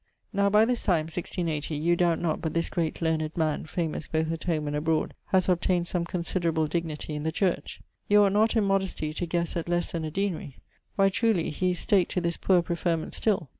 [0.33, 4.31] Now by this time (1680), you doubt not but this great, learned man, famous both
[4.31, 7.81] at home and abroad, haz obtained some considerable dignity in the church.
[8.07, 10.55] You ought not in modestie to ghesse at lesse then a deanery.
[10.95, 13.49] Why, truly, he is stak't to this poor preferment still!